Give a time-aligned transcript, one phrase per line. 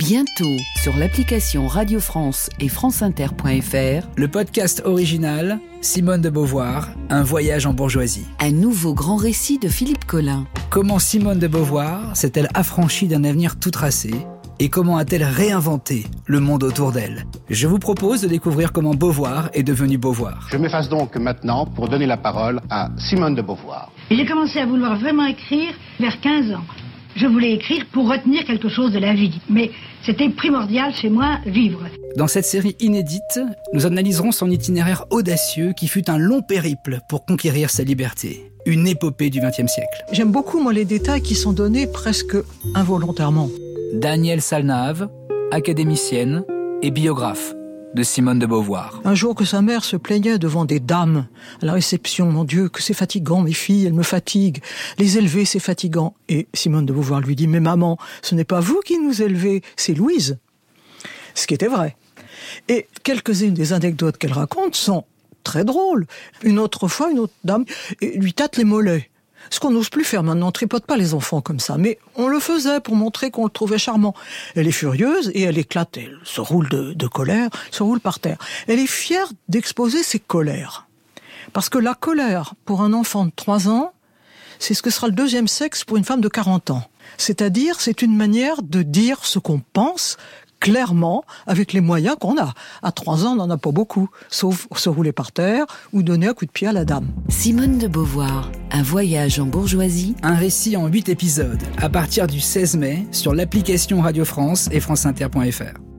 [0.00, 7.66] Bientôt sur l'application Radio France et franceinter.fr, le podcast original Simone de Beauvoir, Un voyage
[7.66, 8.24] en bourgeoisie.
[8.38, 10.46] Un nouveau grand récit de Philippe Collin.
[10.70, 14.14] Comment Simone de Beauvoir s'est-elle affranchie d'un avenir tout tracé
[14.62, 17.26] et comment a-t-elle réinventé le monde autour d'elle?
[17.48, 20.48] Je vous propose de découvrir comment Beauvoir est devenue Beauvoir.
[20.50, 23.90] Je m'efface donc maintenant pour donner la parole à Simone de Beauvoir.
[24.10, 26.64] J'ai commencé à vouloir vraiment écrire vers 15 ans.
[27.16, 29.70] Je voulais écrire pour retenir quelque chose de la vie, mais
[30.04, 31.80] c'était primordial chez moi vivre.
[32.16, 33.40] Dans cette série inédite,
[33.72, 38.50] nous analyserons son itinéraire audacieux qui fut un long périple pour conquérir sa liberté.
[38.66, 40.04] Une épopée du XXe siècle.
[40.12, 42.36] J'aime beaucoup, moi, les détails qui sont donnés presque
[42.74, 43.48] involontairement.
[43.94, 45.08] Danielle Salnave,
[45.50, 46.44] académicienne
[46.82, 47.54] et biographe
[47.94, 49.00] de Simone de Beauvoir.
[49.04, 51.26] Un jour que sa mère se plaignait devant des dames
[51.60, 54.62] à la réception, mon Dieu, que c'est fatigant, mes filles, elles me fatiguent.
[54.98, 56.14] Les élever, c'est fatigant.
[56.28, 59.62] Et Simone de Beauvoir lui dit, mais maman, ce n'est pas vous qui nous élevez,
[59.76, 60.38] c'est Louise.
[61.34, 61.96] Ce qui était vrai.
[62.68, 65.04] Et quelques-unes des anecdotes qu'elle raconte sont
[65.42, 66.06] très drôles.
[66.42, 67.64] Une autre fois, une autre dame
[68.00, 69.09] lui tâte les mollets.
[69.48, 72.28] Ce qu'on n'ose plus faire maintenant, on tripote pas les enfants comme ça, mais on
[72.28, 74.14] le faisait pour montrer qu'on le trouvait charmant.
[74.54, 78.38] Elle est furieuse et elle éclate, elle se roule de, colère, se roule par terre.
[78.68, 80.86] Elle est fière d'exposer ses colères.
[81.52, 83.92] Parce que la colère, pour un enfant de 3 ans,
[84.58, 86.84] c'est ce que sera le deuxième sexe pour une femme de 40 ans.
[87.16, 90.16] C'est-à-dire, c'est une manière de dire ce qu'on pense
[90.60, 92.54] clairement avec les moyens qu'on a.
[92.82, 96.28] À trois ans, on n'en a pas beaucoup, sauf se rouler par terre ou donner
[96.28, 97.08] un coup de pied à la dame.
[97.28, 100.14] Simone de Beauvoir, un voyage en bourgeoisie.
[100.22, 104.80] Un récit en huit épisodes, à partir du 16 mai, sur l'application Radio France et
[104.80, 105.89] franceinter.fr.